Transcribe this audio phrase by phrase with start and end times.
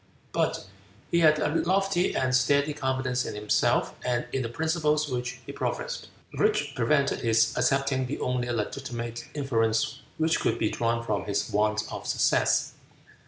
[0.31, 0.65] But
[1.11, 5.51] he had a lofty and steady confidence in himself and in the principles which he
[5.51, 11.51] professed, which prevented his accepting the only legitimate inference which could be drawn from his
[11.51, 12.73] want of success.